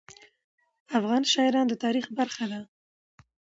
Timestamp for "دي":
2.51-2.61